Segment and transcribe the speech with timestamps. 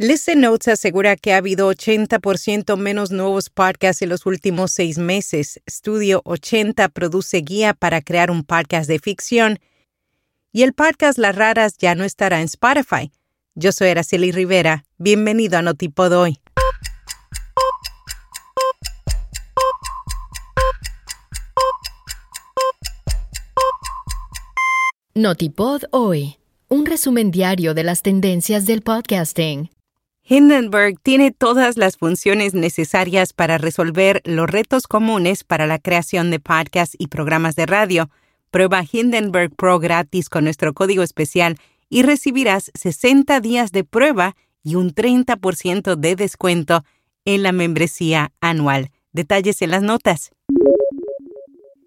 [0.00, 5.60] Listen Notes asegura que ha habido 80% menos nuevos podcasts en los últimos seis meses.
[5.68, 9.58] Studio 80 produce guía para crear un podcast de ficción.
[10.52, 13.10] Y el podcast Las Raras ya no estará en Spotify.
[13.56, 14.84] Yo soy Araceli Rivera.
[14.98, 16.38] Bienvenido a Notipod hoy.
[25.16, 26.36] Notipod hoy.
[26.68, 29.70] Un resumen diario de las tendencias del podcasting.
[30.30, 36.38] Hindenburg tiene todas las funciones necesarias para resolver los retos comunes para la creación de
[36.38, 38.10] podcasts y programas de radio.
[38.50, 41.56] Prueba Hindenburg Pro gratis con nuestro código especial
[41.88, 46.84] y recibirás 60 días de prueba y un 30% de descuento
[47.24, 48.90] en la membresía anual.
[49.12, 50.32] Detalles en las notas.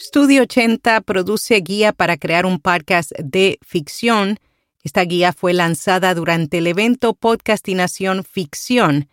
[0.00, 4.38] Studio 80 produce guía para crear un podcast de ficción.
[4.82, 9.08] Esta guía fue lanzada durante el evento Podcastinación Ficción.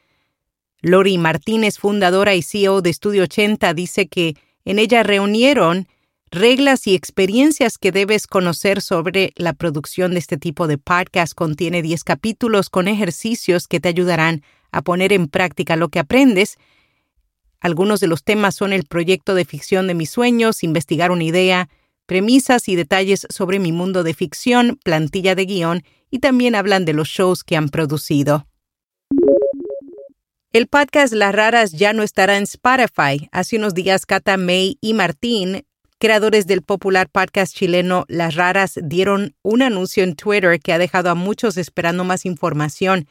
[0.81, 5.89] Lori Martínez, fundadora y CEO de Studio 80, dice que en ella reunieron
[6.35, 11.33] reglas y experiencias que debes conocer sobre la producción de este tipo de podcast.
[11.33, 16.57] Contiene 10 capítulos con ejercicios que te ayudarán a poner en práctica lo que aprendes.
[17.61, 21.69] Algunos de los temas son el proyecto de ficción de mis sueños, investigar una idea,
[22.05, 26.93] premisas y detalles sobre mi mundo de ficción, plantilla de guion y también hablan de
[26.93, 28.45] los shows que han producido.
[30.51, 33.27] El podcast Las Raras ya no estará en Spotify.
[33.31, 35.65] Hace unos días Cata May y Martín
[35.99, 41.09] creadores del popular podcast chileno Las Raras dieron un anuncio en Twitter que ha dejado
[41.09, 43.07] a muchos esperando más información.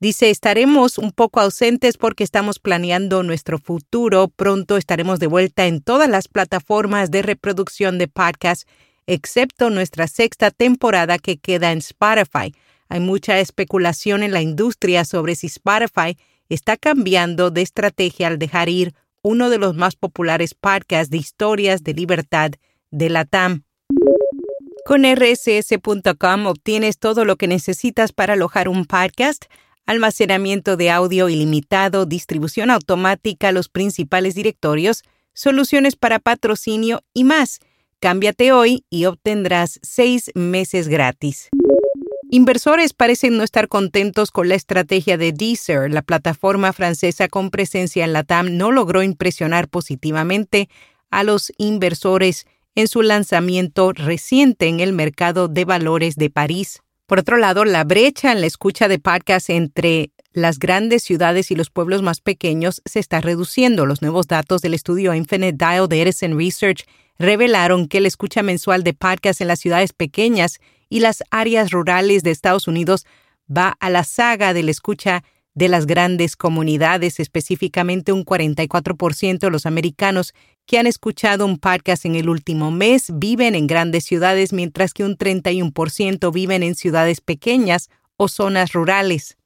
[0.00, 4.28] Dice, estaremos un poco ausentes porque estamos planeando nuestro futuro.
[4.28, 8.68] Pronto estaremos de vuelta en todas las plataformas de reproducción de podcast,
[9.06, 12.54] excepto nuestra sexta temporada que queda en Spotify.
[12.88, 16.16] Hay mucha especulación en la industria sobre si Spotify
[16.48, 21.82] está cambiando de estrategia al dejar ir uno de los más populares podcasts de historias
[21.82, 22.52] de libertad
[22.90, 23.64] de la TAM.
[24.84, 29.44] Con rss.com obtienes todo lo que necesitas para alojar un podcast,
[29.84, 35.02] almacenamiento de audio ilimitado, distribución automática a los principales directorios,
[35.34, 37.60] soluciones para patrocinio y más.
[38.00, 41.48] Cámbiate hoy y obtendrás seis meses gratis.
[42.30, 45.90] Inversores parecen no estar contentos con la estrategia de Deezer.
[45.90, 50.68] La plataforma francesa con presencia en la TAM no logró impresionar positivamente
[51.10, 56.82] a los inversores en su lanzamiento reciente en el mercado de valores de París.
[57.06, 61.54] Por otro lado, la brecha en la escucha de podcasts entre las grandes ciudades y
[61.54, 63.86] los pueblos más pequeños se está reduciendo.
[63.86, 66.84] Los nuevos datos del estudio Infinite Dial de Edison Research
[67.18, 72.22] revelaron que la escucha mensual de podcasts en las ciudades pequeñas y las áreas rurales
[72.22, 73.06] de Estados Unidos
[73.50, 75.22] va a la saga de la escucha
[75.54, 80.32] de las grandes comunidades, específicamente un 44% de los americanos
[80.66, 85.02] que han escuchado un podcast en el último mes viven en grandes ciudades, mientras que
[85.02, 89.36] un 31% viven en ciudades pequeñas o zonas rurales.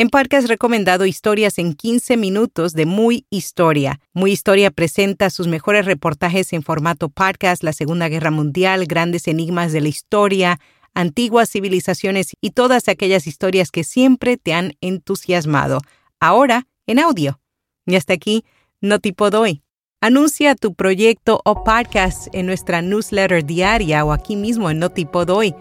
[0.00, 4.00] En Podcast recomendado Historias en 15 minutos de Muy Historia.
[4.14, 9.72] Muy Historia presenta sus mejores reportajes en formato podcast, la Segunda Guerra Mundial, grandes enigmas
[9.72, 10.58] de la historia,
[10.94, 15.82] antiguas civilizaciones y todas aquellas historias que siempre te han entusiasmado.
[16.18, 17.38] Ahora en audio.
[17.84, 18.46] Y hasta aquí,
[18.80, 19.62] no tipo doy.
[20.00, 25.26] Anuncia tu proyecto o podcast en nuestra newsletter diaria o aquí mismo en No Tipo
[25.26, 25.54] Doy.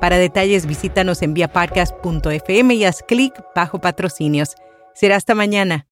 [0.00, 4.56] Para detalles visítanos en viapodcast.fm y haz clic bajo patrocinios.
[4.94, 5.86] Será hasta mañana.